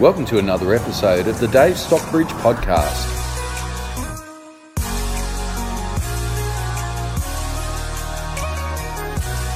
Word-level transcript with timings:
Welcome 0.00 0.24
to 0.26 0.38
another 0.38 0.74
episode 0.74 1.28
of 1.28 1.38
the 1.38 1.46
Dave 1.46 1.78
Stockbridge 1.78 2.26
Podcast. 2.26 3.12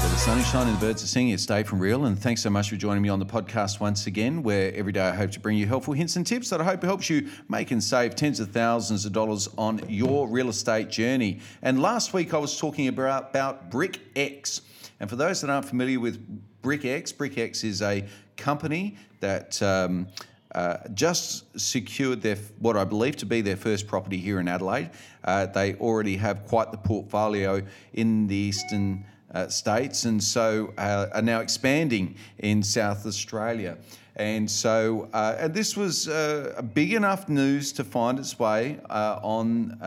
Well, 0.00 0.10
the 0.10 0.16
sun 0.16 0.38
is 0.38 0.46
shining, 0.46 0.74
the 0.74 0.80
birds 0.80 1.02
are 1.02 1.08
singing. 1.08 1.32
It's 1.32 1.44
Dave 1.44 1.66
from 1.66 1.80
Real, 1.80 2.04
and 2.04 2.16
thanks 2.16 2.40
so 2.40 2.50
much 2.50 2.70
for 2.70 2.76
joining 2.76 3.02
me 3.02 3.08
on 3.08 3.18
the 3.18 3.26
podcast 3.26 3.80
once 3.80 4.06
again, 4.06 4.44
where 4.44 4.72
every 4.76 4.92
day 4.92 5.08
I 5.08 5.14
hope 5.16 5.32
to 5.32 5.40
bring 5.40 5.58
you 5.58 5.66
helpful 5.66 5.92
hints 5.92 6.14
and 6.14 6.24
tips 6.24 6.50
that 6.50 6.60
I 6.60 6.64
hope 6.64 6.84
helps 6.84 7.10
you 7.10 7.28
make 7.48 7.72
and 7.72 7.82
save 7.82 8.14
tens 8.14 8.38
of 8.38 8.52
thousands 8.52 9.04
of 9.04 9.12
dollars 9.12 9.48
on 9.58 9.80
your 9.88 10.28
real 10.28 10.50
estate 10.50 10.88
journey. 10.88 11.40
And 11.62 11.82
last 11.82 12.14
week 12.14 12.32
I 12.32 12.38
was 12.38 12.56
talking 12.56 12.86
about, 12.86 13.30
about 13.30 13.72
Brick 13.72 13.98
X. 14.14 14.60
And 15.00 15.10
for 15.10 15.16
those 15.16 15.40
that 15.40 15.50
aren't 15.50 15.66
familiar 15.66 15.98
with 15.98 16.24
BrickX, 16.62 17.16
Brick 17.16 17.38
X 17.38 17.64
is 17.64 17.82
a 17.82 18.04
company 18.38 18.96
that 19.20 19.60
um, 19.62 20.06
uh, 20.54 20.78
just 20.94 21.44
secured 21.60 22.22
their 22.22 22.36
what 22.58 22.76
I 22.76 22.84
believe 22.84 23.16
to 23.16 23.26
be 23.26 23.42
their 23.42 23.56
first 23.56 23.86
property 23.86 24.16
here 24.16 24.40
in 24.40 24.48
Adelaide. 24.48 24.90
Uh, 25.22 25.46
they 25.46 25.74
already 25.74 26.16
have 26.16 26.46
quite 26.46 26.72
the 26.72 26.78
portfolio 26.78 27.62
in 27.92 28.26
the 28.26 28.34
eastern 28.34 29.04
uh, 29.34 29.46
states, 29.48 30.06
and 30.06 30.22
so 30.22 30.72
uh, 30.78 31.08
are 31.12 31.22
now 31.22 31.40
expanding 31.40 32.14
in 32.38 32.62
South 32.62 33.04
Australia. 33.04 33.76
And 34.16 34.50
so, 34.50 35.08
uh, 35.12 35.36
and 35.38 35.54
this 35.54 35.76
was 35.76 36.08
uh, 36.08 36.62
big 36.72 36.94
enough 36.94 37.28
news 37.28 37.70
to 37.72 37.84
find 37.84 38.18
its 38.18 38.38
way 38.38 38.80
on 38.88 39.78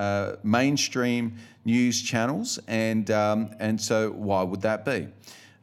mainstream 0.43 1.35
news 1.65 2.01
channels, 2.01 2.59
and 2.67 3.09
um, 3.09 3.49
and 3.59 3.81
so 3.81 4.11
why 4.11 4.43
would 4.43 4.61
that 4.61 4.85
be? 4.85 5.07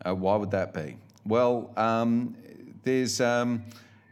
why 0.05 0.37
would 0.37 0.51
that 0.51 0.73
be? 0.73 0.97
Well, 1.25 1.71
um, 1.77 2.35
there's 2.85 3.21
um, 3.21 3.63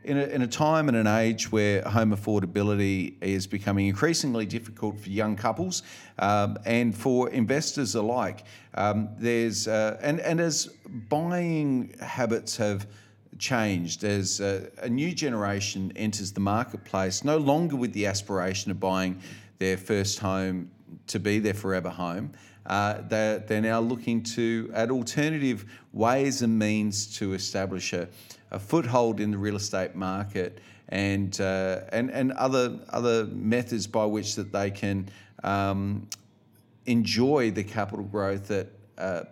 in, 0.05 0.19
a, 0.19 0.25
in 0.27 0.43
a 0.43 0.47
time 0.47 0.88
and 0.88 0.97
an 0.97 1.06
age 1.06 1.51
where 1.51 1.83
home 1.83 2.15
affordability 2.15 3.15
is 3.20 3.47
becoming 3.47 3.89
increasingly 3.89 4.47
difficult 4.47 4.98
for 4.98 5.11
young 5.11 5.34
couples 5.34 5.83
um, 6.20 6.56
and 6.64 6.97
for 6.97 7.28
investors 7.31 7.95
alike, 7.97 8.45
um, 8.75 9.08
there's 9.19 9.67
uh, 9.67 9.98
and 10.00 10.20
and 10.20 10.41
as 10.41 10.67
buying 11.08 11.95
habits 12.00 12.56
have 12.56 12.86
changed 13.39 14.05
as 14.05 14.41
a, 14.41 14.70
a 14.78 14.89
new 14.89 15.12
generation 15.12 15.92
enters 15.97 16.33
the 16.33 16.41
marketplace, 16.41 17.25
no 17.25 17.36
longer 17.36 17.77
with 17.77 17.92
the 17.92 18.06
aspiration 18.06 18.70
of 18.70 18.80
buying 18.80 19.20
their 19.58 19.76
first 19.76 20.18
home 20.18 20.70
to 21.08 21.18
be 21.18 21.38
their 21.38 21.54
forever 21.54 21.90
home. 21.90 22.32
Uh, 22.66 23.00
they're, 23.08 23.38
they're 23.38 23.60
now 23.60 23.80
looking 23.80 24.22
to 24.22 24.70
at 24.74 24.90
alternative 24.90 25.64
ways 25.92 26.42
and 26.42 26.58
means 26.58 27.16
to 27.18 27.32
establish 27.34 27.92
a, 27.92 28.08
a 28.50 28.58
foothold 28.58 29.20
in 29.20 29.30
the 29.30 29.38
real 29.38 29.56
estate 29.56 29.94
market 29.94 30.60
and 30.88 31.40
uh, 31.40 31.80
and 31.90 32.10
and 32.10 32.30
other 32.32 32.78
other 32.90 33.27
methods 33.27 33.88
by 33.88 34.04
which 34.04 34.36
that 34.36 34.52
they 34.52 34.70
can 34.70 35.08
um, 35.42 36.08
enjoy 36.86 37.50
the 37.50 37.64
capital 37.64 38.04
growth 38.04 38.48
that. 38.48 38.68
Uh, 38.98 39.24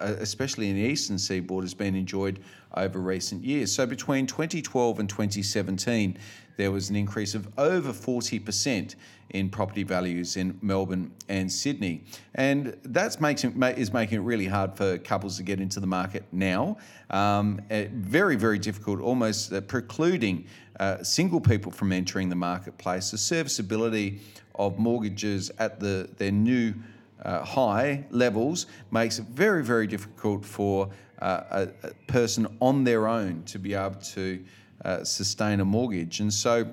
especially 0.00 0.70
in 0.70 0.76
the 0.76 0.82
eastern 0.82 1.18
seaboard, 1.18 1.64
has 1.64 1.74
been 1.74 1.94
enjoyed 1.94 2.40
over 2.76 2.98
recent 2.98 3.44
years. 3.44 3.72
So 3.72 3.86
between 3.86 4.26
2012 4.26 4.98
and 4.98 5.08
2017, 5.08 6.16
there 6.56 6.70
was 6.70 6.90
an 6.90 6.96
increase 6.96 7.34
of 7.34 7.48
over 7.58 7.90
40% 7.90 8.94
in 9.30 9.48
property 9.48 9.82
values 9.82 10.36
in 10.36 10.58
Melbourne 10.60 11.10
and 11.28 11.50
Sydney. 11.50 12.04
And 12.34 12.76
that 12.82 13.20
makes 13.20 13.44
it, 13.44 13.54
is 13.78 13.92
making 13.92 14.18
it 14.18 14.22
really 14.22 14.46
hard 14.46 14.76
for 14.76 14.98
couples 14.98 15.36
to 15.36 15.42
get 15.42 15.60
into 15.60 15.80
the 15.80 15.86
market 15.86 16.24
now. 16.32 16.76
Um, 17.10 17.60
eh, 17.70 17.86
very, 17.92 18.36
very 18.36 18.58
difficult, 18.58 19.00
almost 19.00 19.52
uh, 19.52 19.60
precluding 19.62 20.46
uh, 20.78 21.02
single 21.02 21.40
people 21.40 21.70
from 21.70 21.92
entering 21.92 22.28
the 22.28 22.36
marketplace. 22.36 23.10
The 23.10 23.18
serviceability 23.18 24.20
of 24.56 24.78
mortgages 24.78 25.50
at 25.58 25.80
the, 25.80 26.10
their 26.18 26.32
new 26.32 26.74
uh, 27.22 27.44
high 27.44 28.04
levels 28.10 28.66
makes 28.90 29.18
it 29.18 29.26
very, 29.26 29.62
very 29.62 29.86
difficult 29.86 30.44
for 30.44 30.90
uh, 31.20 31.42
a, 31.82 31.88
a, 31.88 31.94
person 32.06 32.46
on 32.60 32.84
their 32.84 33.06
own 33.06 33.42
to 33.44 33.58
be 33.58 33.74
able 33.74 33.96
to 33.96 34.42
uh, 34.84 35.04
sustain 35.04 35.60
a 35.60 35.64
mortgage. 35.64 36.20
And 36.20 36.32
so 36.32 36.66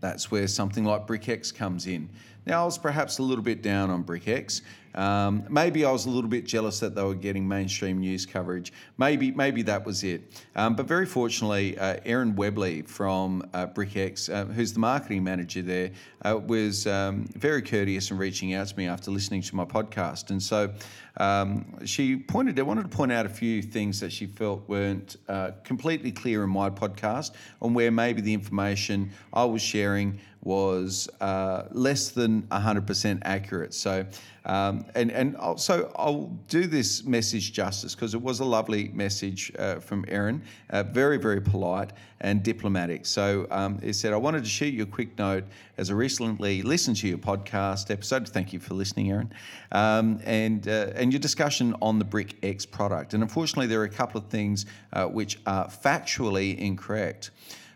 that's 0.00 0.30
where 0.30 0.48
something 0.48 0.84
like 0.84 1.06
BrickX 1.06 1.54
comes 1.54 1.86
in. 1.86 2.08
Now, 2.44 2.62
I 2.62 2.64
was 2.64 2.78
perhaps 2.78 3.18
a 3.18 3.22
little 3.22 3.44
bit 3.44 3.62
down 3.62 3.90
on 3.90 4.04
BrickX. 4.04 4.62
Um, 4.96 5.44
maybe 5.48 5.84
I 5.84 5.90
was 5.90 6.06
a 6.06 6.10
little 6.10 6.30
bit 6.30 6.44
jealous 6.44 6.80
that 6.80 6.94
they 6.94 7.02
were 7.02 7.14
getting 7.14 7.46
mainstream 7.46 7.98
news 7.98 8.24
coverage. 8.26 8.72
Maybe, 8.98 9.30
maybe 9.30 9.62
that 9.62 9.84
was 9.84 10.02
it. 10.02 10.22
Um, 10.54 10.74
but 10.74 10.86
very 10.86 11.06
fortunately, 11.06 11.78
uh, 11.78 11.96
Erin 12.04 12.34
Webley 12.34 12.82
from 12.82 13.48
uh, 13.52 13.66
BrickX, 13.66 14.32
uh, 14.32 14.46
who's 14.46 14.72
the 14.72 14.80
marketing 14.80 15.22
manager 15.22 15.62
there, 15.62 15.90
uh, 16.24 16.38
was 16.38 16.86
um, 16.86 17.26
very 17.34 17.62
courteous 17.62 18.10
in 18.10 18.18
reaching 18.18 18.54
out 18.54 18.68
to 18.68 18.76
me 18.76 18.86
after 18.86 19.10
listening 19.10 19.42
to 19.42 19.54
my 19.54 19.64
podcast. 19.64 20.30
And 20.30 20.42
so 20.42 20.72
um, 21.18 21.84
she 21.84 22.16
pointed, 22.16 22.58
I 22.58 22.62
wanted 22.62 22.90
to 22.90 22.96
point 22.96 23.12
out 23.12 23.26
a 23.26 23.30
few 23.30 23.62
things 23.62 24.00
that 24.00 24.12
she 24.12 24.26
felt 24.26 24.68
weren't 24.68 25.16
uh, 25.28 25.52
completely 25.64 26.12
clear 26.12 26.44
in 26.44 26.50
my 26.50 26.70
podcast 26.70 27.32
on 27.60 27.74
where 27.74 27.90
maybe 27.90 28.20
the 28.20 28.34
information 28.34 29.10
I 29.32 29.44
was 29.44 29.62
sharing 29.62 30.18
was 30.46 31.08
uh, 31.20 31.64
less 31.72 32.10
than 32.10 32.42
100% 32.42 33.18
accurate. 33.24 33.74
So, 33.74 34.06
um, 34.44 34.85
and 34.94 35.10
and 35.10 35.36
I'll, 35.38 35.58
so 35.58 35.92
I'll 35.96 36.30
do 36.48 36.66
this 36.66 37.04
message 37.04 37.52
justice 37.52 37.94
because 37.94 38.14
it 38.14 38.22
was 38.22 38.40
a 38.40 38.44
lovely 38.44 38.88
message 38.88 39.52
uh, 39.58 39.76
from 39.80 40.04
Erin, 40.08 40.42
uh, 40.70 40.82
very 40.82 41.18
very 41.18 41.40
polite 41.40 41.92
and 42.20 42.42
diplomatic. 42.42 43.04
So 43.06 43.46
um, 43.50 43.78
he 43.80 43.92
said, 43.92 44.12
I 44.12 44.16
wanted 44.16 44.42
to 44.44 44.48
shoot 44.48 44.72
you 44.72 44.84
a 44.84 44.86
quick 44.86 45.18
note 45.18 45.44
as 45.76 45.90
I 45.90 45.94
recently 45.94 46.62
listened 46.62 46.96
to 46.98 47.08
your 47.08 47.18
podcast 47.18 47.90
episode. 47.90 48.28
Thank 48.28 48.52
you 48.52 48.58
for 48.58 48.74
listening, 48.74 49.10
Erin, 49.10 49.32
um, 49.72 50.20
and 50.24 50.66
uh, 50.66 50.92
and 50.94 51.12
your 51.12 51.20
discussion 51.20 51.74
on 51.82 51.98
the 51.98 52.04
BrickX 52.04 52.70
product. 52.70 53.14
And 53.14 53.22
unfortunately, 53.22 53.66
there 53.66 53.80
are 53.80 53.84
a 53.84 53.88
couple 53.88 54.20
of 54.20 54.28
things 54.28 54.66
uh, 54.92 55.06
which 55.06 55.38
are 55.46 55.68
factually 55.68 56.56
incorrect. 56.58 57.30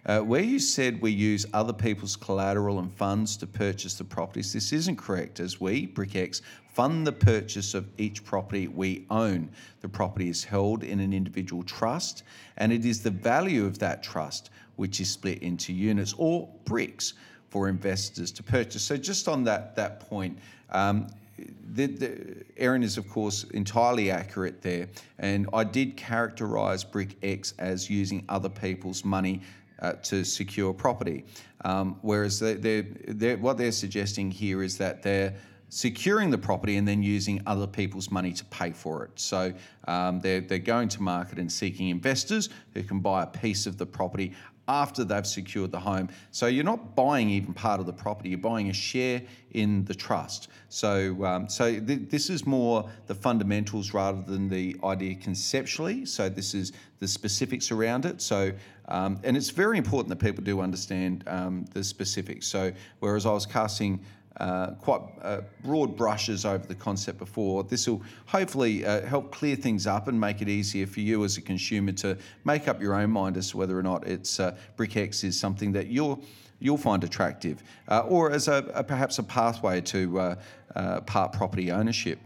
Uh, 0.06 0.21
where 0.21 0.43
you 0.43 0.59
said 0.59 1.00
we 1.03 1.11
use 1.11 1.44
other 1.53 1.72
people's 1.72 2.16
collateral 2.16 2.78
and 2.78 2.91
funds 2.93 3.37
to 3.37 3.47
purchase 3.47 3.94
the 3.94 4.05
properties, 4.05 4.53
this 4.53 4.72
isn't 4.72 4.97
correct, 4.97 5.41
as 5.41 5.61
we, 5.61 5.87
BrickX, 5.87 6.41
fund 6.72 7.06
the 7.06 7.12
purchase 7.12 7.75
of 7.75 7.87
each 7.99 8.25
property 8.25 8.69
we 8.69 9.05
own. 9.10 9.50
The 9.83 9.89
property 9.89 10.31
is 10.31 10.43
held 10.43 10.84
in 10.84 11.00
an 11.00 11.12
individual 11.12 11.62
trust, 11.62 12.22
and 12.56 12.72
it 12.72 12.87
is 12.87 13.03
the 13.03 13.10
value 13.10 13.66
of 13.66 13.78
that 13.81 14.03
trust 14.03 14.50
which 14.77 15.00
is 15.00 15.10
split 15.10 15.43
into 15.43 15.75
units 15.75 16.15
or 16.16 16.49
bricks 16.65 17.12
for 17.50 17.69
investors 17.69 18.31
to 18.33 18.43
purchase. 18.43 18.83
So, 18.83 18.97
just 18.97 19.28
on 19.28 19.44
that, 19.44 19.77
that 19.77 20.00
point, 20.00 20.39
um, 20.71 21.09
the, 21.75 21.87
the, 21.87 22.44
Erin 22.56 22.83
is, 22.83 22.97
of 22.97 23.09
course, 23.09 23.44
entirely 23.53 24.10
accurate 24.10 24.62
there. 24.62 24.89
And 25.19 25.49
I 25.53 25.65
did 25.65 25.97
characterise 25.97 26.84
BrickX 26.84 27.55
as 27.59 27.91
using 27.91 28.25
other 28.28 28.49
people's 28.49 29.05
money 29.05 29.43
uh, 29.80 29.92
to 30.02 30.24
secure 30.24 30.72
property. 30.72 31.24
Um, 31.64 31.98
whereas 32.02 32.38
they're, 32.38 32.54
they're, 32.54 32.86
they're, 33.08 33.36
what 33.36 33.58
they're 33.58 33.72
suggesting 33.72 34.30
here 34.30 34.62
is 34.62 34.78
that 34.78 35.02
they're 35.02 35.34
securing 35.70 36.30
the 36.30 36.38
property 36.38 36.76
and 36.76 36.86
then 36.86 37.02
using 37.02 37.41
other 37.46 37.66
people's 37.66 38.10
money 38.10 38.32
to 38.32 38.44
pay 38.46 38.72
for 38.72 39.04
it. 39.04 39.12
So 39.14 39.52
um, 39.86 40.20
they're, 40.20 40.41
they're 40.41 40.58
going 40.58 40.88
to 40.88 41.02
market 41.02 41.38
and 41.38 41.50
seeking 41.50 41.88
investors 41.88 42.48
who 42.74 42.82
can 42.82 43.00
buy 43.00 43.22
a 43.22 43.26
piece 43.26 43.66
of 43.66 43.78
the 43.78 43.86
property 43.86 44.34
after 44.70 45.03
they've 45.03 45.26
secured 45.26 45.72
the 45.72 45.81
home. 45.81 46.08
So 46.31 46.47
you're 46.47 46.64
not 46.64 46.94
buying 46.94 47.28
even 47.28 47.53
part 47.53 47.81
of 47.81 47.86
the 47.86 47.92
property, 47.92 48.28
you're 48.28 48.38
buying 48.38 48.70
a 48.70 48.72
share 48.72 49.20
in 49.50 49.84
the 49.84 49.94
trust. 49.94 50.48
So, 50.69 51.25
um, 51.25 51.48
so 51.48 51.81
th- 51.81 52.08
this 52.08 52.31
is 52.31 52.47
more 52.47 52.88
the 53.09 53.14
fundamentals 53.14 53.92
rather 53.92 54.22
than 54.22 54.48
the 54.48 54.76
idea 54.84 55.16
conceptually. 55.16 56.06
So 56.06 56.28
this 56.28 56.54
is 56.54 56.72
the 57.00 57.09
specifics 57.09 57.72
around 57.72 58.06
it. 58.06 58.22
So, 58.22 58.53
um, 58.86 59.19
and 59.25 59.36
it's 59.36 59.50
very 59.50 59.76
important 59.76 60.09
that 60.10 60.25
people 60.25 60.44
do 60.44 60.60
understand 60.60 61.24
um, 61.27 61.65
the 61.72 61.83
specifics. 61.83 62.47
So, 62.47 62.72
whereas 63.00 63.27
I 63.27 63.33
was 63.33 63.47
casting 63.47 64.00
uh, 64.36 64.72
quite 64.72 65.03
uh, 65.22 65.41
broad 65.62 65.97
brushes 65.97 66.44
over 66.44 66.66
the 66.66 66.74
concept 66.74 67.18
before. 67.18 67.65
This 67.65 67.88
will 67.88 68.03
hopefully 68.27 68.84
uh, 68.84 69.06
help 69.06 69.32
clear 69.32 69.56
things 69.56 69.86
up 69.86 70.09
and 70.09 70.18
make 70.18 70.41
it 70.41 70.48
easier 70.48 70.86
for 70.86 71.00
you 71.00 71.24
as 71.24 71.36
a 71.36 71.42
consumer 71.42 71.92
to 71.92 72.16
make 72.44 72.68
up 72.68 72.80
your 72.80 72.94
own 72.94 73.10
mind 73.10 73.36
as 73.36 73.50
to 73.50 73.56
whether 73.56 73.78
or 73.78 73.82
not 73.82 74.06
it's 74.06 74.41
uh, 74.41 74.56
BrickX 74.77 75.24
is 75.24 75.38
something 75.38 75.72
that 75.72 75.88
you'll 75.88 76.22
you'll 76.62 76.77
find 76.77 77.03
attractive, 77.04 77.62
uh, 77.88 78.00
or 78.00 78.30
as 78.30 78.47
a, 78.47 78.71
a, 78.74 78.84
perhaps 78.84 79.18
a 79.18 79.22
pathway 79.22 79.80
to 79.80 80.21
uh, 80.74 81.00
part 81.06 81.33
property 81.33 81.72
ownership. 81.72 82.18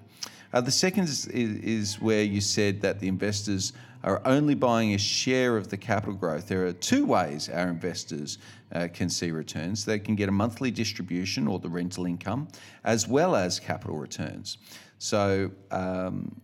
the 0.53 0.73
second 0.73 1.05
is, 1.05 1.29
is 1.29 2.01
where 2.01 2.25
you 2.25 2.41
said 2.41 2.81
that 2.81 2.99
the 2.99 3.07
investors 3.07 3.73
are 4.05 4.21
only 4.27 4.55
buying 4.55 4.95
a 4.95 4.99
share 4.99 5.57
of 5.57 5.69
the 5.69 5.77
capital 5.77 6.15
growth. 6.15 6.47
There 6.47 6.67
are 6.67 6.73
two 6.73 7.07
ways 7.07 7.49
our 7.49 7.69
investors 7.69 8.39
uh, 8.73 8.89
can 8.93 9.09
see 9.09 9.31
returns. 9.31 9.85
They 9.85 9.99
can 9.99 10.15
get 10.15 10.29
a 10.29 10.33
monthly 10.33 10.71
distribution 10.71 11.49
or 11.49 11.59
the 11.59 11.71
rental 11.71 12.05
income, 12.05 12.49
as 12.85 13.09
well 13.09 13.35
as 13.35 13.59
capital 13.59 13.97
returns. 13.97 14.59
So, 14.99 15.51
um, 15.71 16.39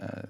uh, 0.00 0.22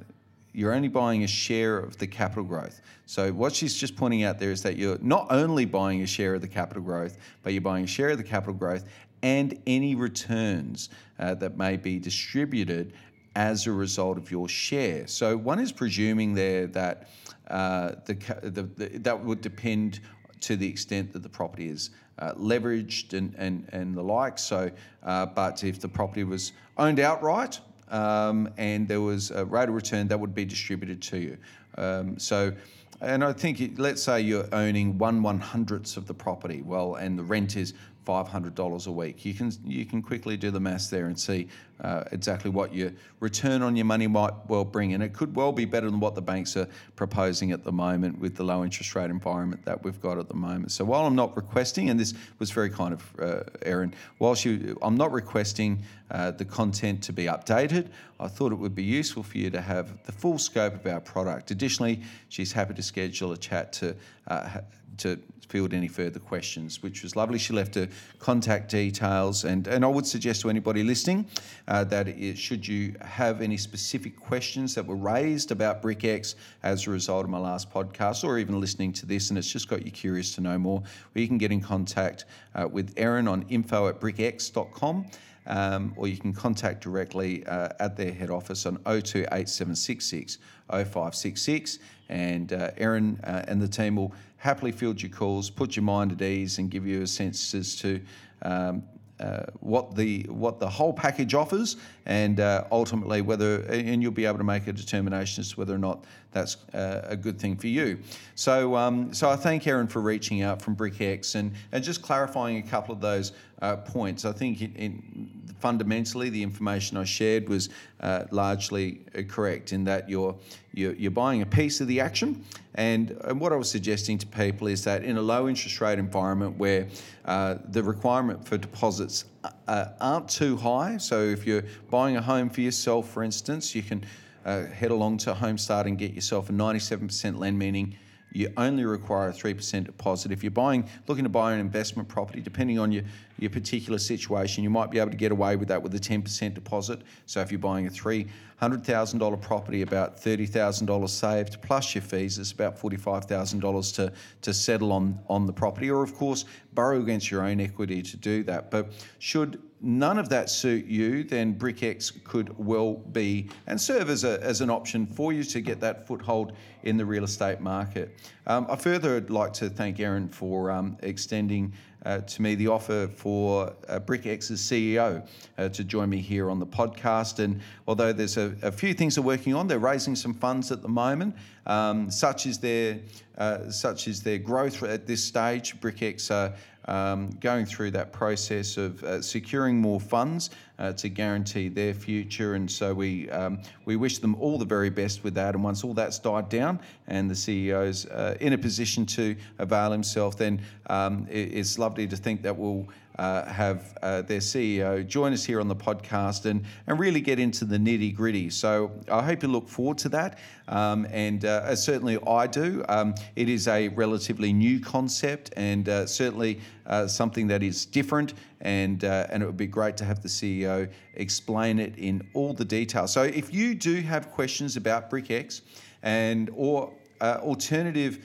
you're 0.52 0.72
only 0.72 0.88
buying 0.88 1.22
a 1.22 1.26
share 1.26 1.78
of 1.78 1.98
the 1.98 2.06
capital 2.06 2.42
growth. 2.42 2.80
So 3.04 3.30
what 3.30 3.54
she's 3.54 3.74
just 3.74 3.94
pointing 3.94 4.22
out 4.22 4.38
there 4.38 4.52
is 4.52 4.62
that 4.62 4.78
you're 4.78 4.96
not 5.02 5.26
only 5.28 5.66
buying 5.66 6.00
a 6.00 6.06
share 6.06 6.34
of 6.34 6.40
the 6.40 6.48
capital 6.48 6.82
growth, 6.82 7.18
but 7.42 7.52
you're 7.52 7.60
buying 7.60 7.84
a 7.84 7.86
share 7.86 8.08
of 8.08 8.16
the 8.16 8.24
capital 8.24 8.54
growth 8.54 8.86
and 9.22 9.60
any 9.66 9.94
returns 9.94 10.88
uh, 11.18 11.34
that 11.34 11.58
may 11.58 11.76
be 11.76 11.98
distributed 11.98 12.94
as 13.36 13.66
a 13.66 13.72
result 13.72 14.16
of 14.16 14.30
your 14.30 14.48
share. 14.48 15.06
So 15.06 15.36
one 15.36 15.60
is 15.60 15.70
presuming 15.70 16.32
there 16.34 16.66
that 16.68 17.08
uh, 17.48 17.92
the, 18.06 18.14
the, 18.42 18.62
the, 18.62 18.98
that 19.00 19.22
would 19.22 19.42
depend 19.42 20.00
to 20.40 20.56
the 20.56 20.66
extent 20.66 21.12
that 21.12 21.22
the 21.22 21.28
property 21.28 21.68
is 21.68 21.90
uh, 22.18 22.32
leveraged 22.32 23.12
and, 23.12 23.34
and, 23.36 23.68
and 23.72 23.94
the 23.94 24.02
like. 24.02 24.38
So, 24.38 24.70
uh, 25.02 25.26
but 25.26 25.62
if 25.62 25.80
the 25.80 25.88
property 25.88 26.24
was 26.24 26.52
owned 26.78 26.98
outright 26.98 27.60
um, 27.90 28.48
and 28.56 28.88
there 28.88 29.02
was 29.02 29.30
a 29.30 29.44
rate 29.44 29.68
of 29.68 29.74
return, 29.74 30.08
that 30.08 30.18
would 30.18 30.34
be 30.34 30.46
distributed 30.46 31.02
to 31.02 31.18
you. 31.18 31.36
Um, 31.76 32.18
so, 32.18 32.54
and 33.02 33.22
I 33.22 33.34
think, 33.34 33.78
let's 33.78 34.02
say 34.02 34.22
you're 34.22 34.48
owning 34.52 34.96
one 34.96 35.22
one 35.22 35.38
hundredths 35.38 35.98
of 35.98 36.06
the 36.06 36.14
property, 36.14 36.62
well, 36.62 36.94
and 36.94 37.18
the 37.18 37.22
rent 37.22 37.58
is 37.58 37.74
$500 38.06 38.86
a 38.86 38.92
week. 38.92 39.24
You 39.24 39.34
can 39.34 39.52
you 39.64 39.84
can 39.84 40.00
quickly 40.00 40.36
do 40.36 40.50
the 40.50 40.60
maths 40.60 40.88
there 40.88 41.06
and 41.06 41.18
see 41.18 41.48
uh, 41.81 42.05
exactly 42.12 42.50
what 42.50 42.75
your 42.75 42.90
return 43.20 43.62
on 43.62 43.76
your 43.76 43.84
money 43.84 44.06
might 44.06 44.32
well 44.49 44.64
bring, 44.64 44.94
and 44.94 45.02
it 45.02 45.12
could 45.12 45.34
well 45.37 45.52
be 45.52 45.64
better 45.64 45.90
than 45.90 46.00
what 46.00 46.14
the 46.14 46.23
banks 46.23 46.56
are 46.56 46.69
proposing 46.94 47.52
at 47.52 47.64
the 47.64 47.73
moment 47.73 48.19
with 48.19 48.34
the 48.37 48.43
low 48.43 48.64
interest 48.64 48.94
rate 48.94 49.11
environment 49.11 49.64
that 49.64 49.82
we've 49.84 50.00
got 50.00 50.19
at 50.19 50.28
the 50.28 50.34
moment. 50.34 50.73
So 50.73 50.84
while 50.84 51.06
I'm 51.06 51.14
not 51.14 51.37
requesting, 51.37 51.90
and 51.90 51.99
this 52.00 52.14
was 52.38 52.50
very 52.50 52.70
kind 52.70 52.94
of 52.94 53.20
uh, 53.20 53.43
Erin, 53.62 53.94
whilst 54.19 54.44
you, 54.44 54.78
I'm 54.82 54.96
not 54.96 55.12
requesting 55.12 55.82
uh, 56.11 56.31
the 56.31 56.44
content 56.44 57.02
to 57.05 57.12
be 57.12 57.25
updated, 57.25 57.88
I 58.19 58.28
thought 58.28 58.52
it 58.52 58.56
would 58.56 58.75
be 58.75 58.84
useful 58.84 59.23
for 59.23 59.37
you 59.37 59.50
to 59.50 59.61
have 59.61 60.02
the 60.05 60.12
full 60.12 60.38
scope 60.38 60.75
of 60.75 60.87
our 60.87 61.00
product. 61.00 61.50
Additionally, 61.50 62.00
she's 62.28 62.52
happy 62.52 62.75
to 62.75 62.82
schedule 62.82 63.32
a 63.32 63.37
chat 63.37 63.73
to 63.75 63.94
uh, 64.28 64.61
to 64.99 65.19
field 65.49 65.73
any 65.73 65.88
further 65.88 66.19
questions, 66.19 66.82
which 66.82 67.02
was 67.02 67.17
lovely. 67.17 67.38
She 67.38 67.52
left 67.52 67.75
her 67.76 67.88
contact 68.19 68.70
details, 68.70 69.44
and, 69.44 69.67
and 69.67 69.84
I 69.84 69.88
would 69.88 70.06
suggest 70.06 70.40
to 70.43 70.50
anybody 70.50 70.82
listening 70.82 71.26
uh, 71.68 71.84
that 71.84 72.08
it, 72.08 72.38
should 72.38 72.66
you 72.66 72.94
have 73.00 73.40
any 73.40 73.56
specific 73.56 74.16
questions 74.16 74.74
that 74.74 74.86
were 74.86 74.96
raised 74.96 75.50
about 75.50 75.82
BrickX 75.82 76.34
as 76.62 76.86
a 76.86 76.90
result 76.90 77.24
of 77.24 77.30
my 77.30 77.38
last 77.38 77.70
podcast, 77.72 78.24
or 78.24 78.38
even 78.38 78.60
listening 78.60 78.92
to 78.94 79.06
this, 79.06 79.30
and 79.30 79.38
it's 79.38 79.50
just 79.50 79.68
got 79.68 79.84
you 79.84 79.90
curious 79.90 80.34
to 80.34 80.40
know 80.40 80.58
more, 80.58 80.80
well, 80.80 80.88
you 81.14 81.26
can 81.28 81.38
get 81.38 81.52
in 81.52 81.60
contact 81.60 82.24
uh, 82.54 82.68
with 82.68 82.92
Erin 82.96 83.28
on 83.28 83.44
info 83.48 83.88
at 83.88 84.00
brickx.com. 84.00 85.06
Um, 85.48 85.94
or 85.96 86.08
you 86.08 86.16
can 86.16 86.32
contact 86.32 86.82
directly 86.82 87.46
uh, 87.46 87.68
at 87.78 87.96
their 87.96 88.10
head 88.10 88.30
office 88.30 88.66
on 88.66 88.78
028766 88.84 90.38
0566. 90.68 91.78
And 92.08 92.52
uh, 92.52 92.72
Erin 92.76 93.20
uh, 93.22 93.44
and 93.46 93.62
the 93.62 93.68
team 93.68 93.94
will 93.94 94.12
happily 94.38 94.72
field 94.72 95.00
your 95.00 95.12
calls, 95.12 95.48
put 95.48 95.76
your 95.76 95.84
mind 95.84 96.10
at 96.10 96.22
ease, 96.22 96.58
and 96.58 96.68
give 96.68 96.84
you 96.84 97.02
a 97.02 97.06
sense 97.06 97.54
as 97.54 97.76
to 97.76 98.00
um, 98.42 98.82
uh, 99.20 99.44
what 99.60 99.94
the 99.94 100.22
what 100.28 100.60
the 100.60 100.68
whole 100.68 100.92
package 100.92 101.34
offers, 101.34 101.76
and 102.04 102.40
uh, 102.40 102.64
ultimately 102.70 103.22
whether 103.22 103.62
and 103.62 104.02
you'll 104.02 104.12
be 104.12 104.26
able 104.26 104.38
to 104.38 104.44
make 104.44 104.66
a 104.66 104.72
determination 104.72 105.40
as 105.40 105.52
to 105.52 105.56
whether 105.56 105.74
or 105.74 105.78
not 105.78 106.04
that's 106.32 106.58
uh, 106.74 107.00
a 107.04 107.16
good 107.16 107.38
thing 107.38 107.56
for 107.56 107.66
you. 107.66 107.98
So 108.34 108.76
um, 108.76 109.14
so 109.14 109.30
I 109.30 109.36
thank 109.36 109.66
Erin 109.66 109.86
for 109.86 110.00
reaching 110.02 110.42
out 110.42 110.60
from 110.60 110.76
BrickX 110.76 111.34
and 111.34 111.52
and 111.72 111.82
just 111.82 112.02
clarifying 112.02 112.58
a 112.58 112.62
couple 112.62 112.94
of 112.94 113.00
those 113.00 113.32
uh, 113.62 113.76
points. 113.76 114.24
I 114.24 114.32
think 114.32 114.62
in, 114.62 114.74
in 114.76 115.46
fundamentally 115.58 116.30
the 116.30 116.42
information 116.42 116.96
I 116.96 117.04
shared 117.04 117.48
was 117.48 117.68
uh, 118.00 118.24
largely 118.30 119.00
uh, 119.16 119.22
correct 119.22 119.72
in 119.72 119.84
that 119.84 120.08
you're, 120.08 120.36
you're, 120.74 120.94
you're 120.94 121.10
buying 121.10 121.42
a 121.42 121.46
piece 121.46 121.80
of 121.80 121.88
the 121.88 122.00
action. 122.00 122.44
And, 122.74 123.12
and, 123.24 123.40
what 123.40 123.52
I 123.52 123.56
was 123.56 123.70
suggesting 123.70 124.18
to 124.18 124.26
people 124.26 124.66
is 124.66 124.84
that 124.84 125.02
in 125.02 125.16
a 125.16 125.22
low 125.22 125.48
interest 125.48 125.80
rate 125.80 125.98
environment 125.98 126.58
where 126.58 126.88
uh, 127.24 127.56
the 127.70 127.82
requirement 127.82 128.46
for 128.46 128.58
deposits 128.58 129.24
uh, 129.66 129.86
aren't 130.00 130.28
too 130.28 130.56
high, 130.56 130.98
so 130.98 131.22
if 131.22 131.46
you're 131.46 131.64
buying 131.90 132.16
a 132.16 132.22
home 132.22 132.50
for 132.50 132.60
yourself, 132.60 133.08
for 133.08 133.22
instance, 133.22 133.74
you 133.74 133.82
can 133.82 134.04
uh, 134.44 134.66
head 134.66 134.90
along 134.90 135.18
to 135.18 135.32
HomeStart 135.32 135.86
and 135.86 135.98
get 135.98 136.12
yourself 136.12 136.50
a 136.50 136.52
97% 136.52 137.38
lend, 137.38 137.58
meaning 137.58 137.96
you 138.36 138.52
only 138.58 138.84
require 138.84 139.30
a 139.30 139.32
3% 139.32 139.84
deposit. 139.84 140.30
If 140.30 140.44
you're 140.44 140.50
buying, 140.50 140.86
looking 141.06 141.24
to 141.24 141.30
buy 141.30 141.54
an 141.54 141.60
investment 141.60 142.06
property, 142.06 142.42
depending 142.42 142.78
on 142.78 142.92
your, 142.92 143.02
your 143.38 143.48
particular 143.50 143.98
situation, 143.98 144.62
you 144.62 144.68
might 144.68 144.90
be 144.90 144.98
able 144.98 145.10
to 145.10 145.16
get 145.16 145.32
away 145.32 145.56
with 145.56 145.68
that 145.68 145.82
with 145.82 145.94
a 145.94 145.98
10% 145.98 146.52
deposit. 146.52 147.00
So 147.24 147.40
if 147.40 147.50
you're 147.50 147.58
buying 147.58 147.86
a 147.86 147.90
$300,000 147.90 149.40
property, 149.40 149.80
about 149.80 150.20
$30,000 150.20 151.08
saved 151.08 151.62
plus 151.62 151.94
your 151.94 152.02
fees, 152.02 152.38
it's 152.38 152.52
about 152.52 152.78
$45,000 152.78 153.94
to, 153.94 154.12
to 154.42 154.52
settle 154.52 154.92
on, 154.92 155.18
on 155.28 155.46
the 155.46 155.52
property. 155.52 155.90
Or, 155.90 156.02
of 156.02 156.14
course, 156.14 156.44
borrow 156.74 157.00
against 157.00 157.30
your 157.30 157.42
own 157.42 157.58
equity 157.58 158.02
to 158.02 158.16
do 158.18 158.42
that. 158.44 158.70
But 158.70 158.92
should 159.18 159.62
none 159.81 160.19
of 160.19 160.28
that 160.31 160.49
suit 160.50 160.87
you, 160.87 161.25
then 161.25 161.55
BrickX 161.55 162.23
could 162.25 162.56
well 162.58 162.94
be 162.94 163.49
and 163.67 163.81
serve 163.81 164.11
as, 164.11 164.25
a, 164.25 164.43
as 164.43 164.61
an 164.61 164.70
option 164.70 165.06
for 165.06 165.32
you 165.32 165.44
to 165.44 165.61
get 165.61 165.81
that 165.81 166.06
foothold 166.06 166.52
in 166.82 166.96
the 166.96 167.05
real 167.05 167.25
estate 167.25 167.61
market. 167.61 168.17
Um, 168.46 168.67
I 168.70 168.76
further 168.76 169.14
would 169.14 169.31
like 169.31 169.52
to 169.55 169.69
thank 169.69 170.00
Erin 170.00 170.28
for 170.28 170.70
um, 170.70 170.96
extending 171.02 171.73
uh, 172.06 172.20
to 172.20 172.40
me 172.40 172.55
the 172.55 172.69
offer 172.69 173.08
for 173.08 173.75
uh, 173.88 173.99
BrickX's 173.99 174.61
CEO 174.61 175.26
uh, 175.58 175.69
to 175.69 175.82
join 175.82 176.08
me 176.08 176.19
here 176.19 176.50
on 176.50 176.61
the 176.61 176.67
podcast. 176.67 177.40
And 177.40 177.61
although 177.88 178.12
there's 178.12 178.37
a, 178.37 178.55
a, 178.62 178.70
few 178.70 178.94
things 178.94 179.17
they're 179.17 179.25
working 179.25 179.55
on, 179.55 179.67
they're 179.67 179.81
raising 179.81 180.14
some 180.14 180.32
funds 180.32 180.70
at 180.70 180.82
the 180.82 180.88
moment. 180.88 181.34
Um, 181.67 182.08
such 182.08 182.46
is 182.46 182.58
their 182.58 183.00
uh, 183.38 183.70
such 183.70 184.06
is 184.06 184.23
their 184.23 184.38
growth 184.38 184.84
at 184.84 185.06
this 185.06 185.23
stage. 185.25 185.81
BrickX 185.81 186.55
um, 186.86 187.30
going 187.40 187.66
through 187.66 187.90
that 187.92 188.12
process 188.12 188.76
of 188.76 189.02
uh, 189.02 189.22
securing 189.22 189.80
more 189.80 190.00
funds 190.00 190.50
uh, 190.78 190.92
to 190.92 191.08
guarantee 191.08 191.68
their 191.68 191.94
future. 191.94 192.54
And 192.54 192.70
so 192.70 192.94
we 192.94 193.30
um, 193.30 193.60
we 193.84 193.96
wish 193.96 194.18
them 194.18 194.34
all 194.36 194.58
the 194.58 194.64
very 194.64 194.90
best 194.90 195.24
with 195.24 195.34
that. 195.34 195.54
And 195.54 195.64
once 195.64 195.84
all 195.84 195.94
that's 195.94 196.18
died 196.18 196.48
down 196.48 196.80
and 197.06 197.30
the 197.30 197.34
CEO's 197.34 198.06
uh, 198.06 198.36
in 198.40 198.52
a 198.52 198.58
position 198.58 199.06
to 199.06 199.36
avail 199.58 199.90
himself, 199.90 200.36
then 200.36 200.60
um, 200.88 201.26
it's 201.30 201.78
lovely 201.78 202.06
to 202.06 202.16
think 202.16 202.42
that 202.42 202.56
we'll 202.56 202.86
uh, 203.18 203.46
have 203.46 203.96
uh, 204.02 204.22
their 204.22 204.40
CEO 204.40 205.06
join 205.06 205.32
us 205.32 205.44
here 205.44 205.60
on 205.60 205.68
the 205.68 205.76
podcast 205.76 206.44
and, 206.44 206.64
and 206.86 206.98
really 206.98 207.20
get 207.20 207.38
into 207.38 207.64
the 207.64 207.78
nitty 207.78 208.14
gritty. 208.14 208.50
So 208.50 208.92
I 209.10 209.22
hope 209.22 209.42
you 209.42 209.48
look 209.48 209.68
forward 209.68 209.98
to 209.98 210.08
that. 210.10 210.38
Um, 210.68 211.06
and 211.10 211.44
uh, 211.44 211.74
certainly 211.76 212.18
I 212.26 212.46
do. 212.46 212.84
Um, 212.88 213.14
it 213.34 213.48
is 213.48 213.68
a 213.68 213.88
relatively 213.88 214.52
new 214.52 214.80
concept 214.80 215.52
and 215.56 215.88
uh, 215.88 216.06
certainly 216.06 216.60
uh, 216.86 217.06
something 217.06 217.46
that 217.48 217.62
is 217.62 217.87
different. 217.87 218.35
And, 218.61 219.04
uh, 219.04 219.26
and 219.30 219.42
it 219.42 219.46
would 219.46 219.56
be 219.56 219.66
great 219.66 219.96
to 219.99 220.04
have 220.04 220.23
the 220.23 220.28
CEO 220.28 220.90
explain 221.14 221.78
it 221.78 221.96
in 221.96 222.26
all 222.35 222.52
the 222.52 222.64
details. 222.64 223.12
So 223.12 223.23
if 223.23 223.52
you 223.54 223.75
do 223.75 224.00
have 224.00 224.30
questions 224.30 224.76
about 224.76 225.11
BrickX 225.11 225.62
and 226.02 226.50
or 226.54 226.92
alternative 227.23 228.25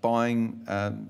buying 0.00 0.62
um, 0.68 1.08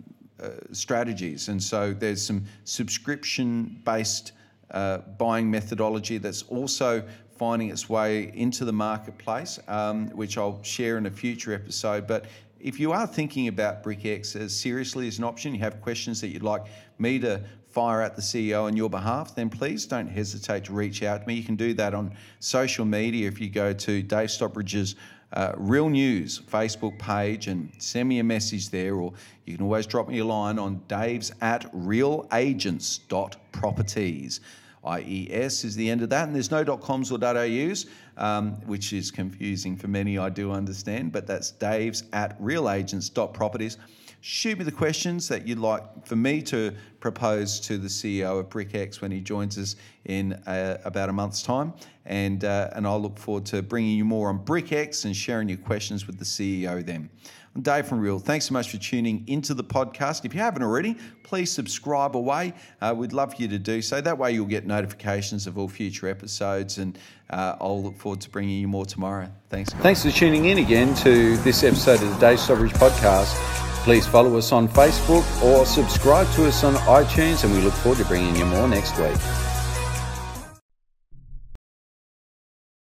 strategies. 0.72 1.48
And 1.48 1.62
so 1.62 1.92
there's 1.92 2.24
some 2.24 2.44
subscription 2.64 3.80
based 3.84 4.32
uh, 4.70 4.98
buying 5.18 5.50
methodology 5.50 6.18
that's 6.18 6.42
also 6.42 7.02
finding 7.36 7.70
its 7.70 7.88
way 7.88 8.32
into 8.34 8.64
the 8.64 8.72
marketplace, 8.72 9.58
um, 9.68 10.08
which 10.10 10.38
I'll 10.38 10.62
share 10.62 10.98
in 10.98 11.06
a 11.06 11.10
future 11.10 11.52
episode. 11.52 12.06
But 12.06 12.26
if 12.60 12.80
you 12.80 12.92
are 12.92 13.06
thinking 13.06 13.48
about 13.48 13.82
BrickX 13.82 14.36
as 14.36 14.58
seriously 14.58 15.06
as 15.06 15.18
an 15.18 15.24
option, 15.24 15.54
you 15.54 15.60
have 15.60 15.80
questions 15.80 16.20
that 16.20 16.28
you'd 16.28 16.42
like 16.42 16.64
me 16.98 17.18
to 17.20 17.42
fire 17.68 18.00
at 18.00 18.14
the 18.14 18.22
CEO 18.22 18.62
on 18.64 18.76
your 18.76 18.88
behalf, 18.88 19.34
then 19.34 19.50
please 19.50 19.84
don't 19.84 20.06
hesitate 20.06 20.64
to 20.64 20.72
reach 20.72 21.02
out 21.02 21.22
to 21.22 21.26
me. 21.26 21.34
You 21.34 21.42
can 21.42 21.56
do 21.56 21.74
that 21.74 21.92
on 21.92 22.14
social 22.38 22.84
media 22.84 23.26
if 23.26 23.40
you 23.40 23.50
go 23.50 23.72
to 23.72 24.00
Dave 24.00 24.30
Stockbridge's 24.30 24.94
uh, 25.34 25.52
Real 25.56 25.88
News 25.88 26.40
Facebook 26.40 26.98
page 26.98 27.46
and 27.48 27.70
send 27.78 28.08
me 28.08 28.20
a 28.20 28.24
message 28.24 28.70
there, 28.70 28.94
or 28.94 29.12
you 29.44 29.56
can 29.56 29.64
always 29.64 29.86
drop 29.86 30.08
me 30.08 30.20
a 30.20 30.24
line 30.24 30.58
on 30.58 30.80
daves 30.88 31.32
at 31.42 31.70
realagents.properties. 31.72 34.40
IES 34.86 35.64
is 35.64 35.74
the 35.76 35.90
end 35.90 36.02
of 36.02 36.10
that, 36.10 36.26
and 36.26 36.34
there's 36.34 36.50
no 36.50 36.62
.coms 36.76 37.10
or 37.10 37.18
.aus, 37.24 37.86
um, 38.16 38.52
which 38.66 38.92
is 38.92 39.10
confusing 39.10 39.76
for 39.76 39.88
many, 39.88 40.18
I 40.18 40.28
do 40.28 40.52
understand, 40.52 41.10
but 41.10 41.26
that's 41.26 41.52
daves 41.52 42.04
at 42.12 42.38
realagents.properties. 42.40 43.78
shoot 44.26 44.56
me 44.56 44.64
the 44.64 44.72
questions 44.72 45.28
that 45.28 45.46
you'd 45.46 45.58
like 45.58 45.82
for 46.06 46.16
me 46.16 46.40
to 46.40 46.74
propose 46.98 47.60
to 47.60 47.76
the 47.76 47.88
CEO 47.88 48.40
of 48.40 48.48
BrickX 48.48 49.02
when 49.02 49.10
he 49.10 49.20
joins 49.20 49.58
us 49.58 49.76
in 50.06 50.32
uh, 50.46 50.78
about 50.86 51.10
a 51.10 51.12
month's 51.12 51.42
time. 51.42 51.74
And, 52.06 52.42
uh, 52.42 52.70
and 52.72 52.86
I'll 52.86 53.02
look 53.02 53.18
forward 53.18 53.44
to 53.46 53.60
bringing 53.60 53.98
you 53.98 54.06
more 54.06 54.30
on 54.30 54.38
BrickX 54.38 55.04
and 55.04 55.14
sharing 55.14 55.50
your 55.50 55.58
questions 55.58 56.06
with 56.06 56.18
the 56.18 56.24
CEO 56.24 56.84
then. 56.84 57.10
I'm 57.54 57.60
Dave 57.60 57.86
from 57.86 58.00
Real. 58.00 58.18
Thanks 58.18 58.46
so 58.46 58.54
much 58.54 58.70
for 58.70 58.78
tuning 58.78 59.24
into 59.28 59.52
the 59.52 59.62
podcast. 59.62 60.24
If 60.24 60.32
you 60.32 60.40
haven't 60.40 60.62
already, 60.62 60.96
please 61.22 61.52
subscribe 61.52 62.16
away. 62.16 62.54
Uh, 62.80 62.94
we'd 62.96 63.12
love 63.12 63.34
for 63.34 63.42
you 63.42 63.48
to 63.48 63.58
do 63.58 63.82
so. 63.82 64.00
That 64.00 64.16
way, 64.16 64.32
you'll 64.32 64.46
get 64.46 64.66
notifications 64.66 65.46
of 65.46 65.58
all 65.58 65.68
future 65.68 66.08
episodes, 66.08 66.78
and 66.78 66.98
uh, 67.28 67.56
I'll 67.60 67.82
look 67.82 67.98
forward 67.98 68.22
to 68.22 68.30
bringing 68.30 68.58
you 68.58 68.68
more 68.68 68.86
tomorrow. 68.86 69.30
Thanks. 69.50 69.70
Guys. 69.70 69.82
Thanks 69.82 70.02
for 70.02 70.10
tuning 70.10 70.46
in 70.46 70.58
again 70.58 70.94
to 70.96 71.36
this 71.38 71.62
episode 71.62 72.02
of 72.02 72.08
the 72.08 72.18
Dave 72.18 72.40
Stockbridge 72.40 72.72
podcast. 72.72 73.73
Please 73.84 74.06
follow 74.06 74.38
us 74.38 74.50
on 74.50 74.66
Facebook 74.66 75.24
or 75.42 75.66
subscribe 75.66 76.26
to 76.32 76.46
us 76.46 76.64
on 76.64 76.72
iTunes, 76.86 77.44
and 77.44 77.52
we 77.52 77.60
look 77.60 77.74
forward 77.74 77.98
to 77.98 78.04
bringing 78.06 78.34
you 78.34 78.46
more 78.46 78.66
next 78.66 78.98
week. 78.98 79.53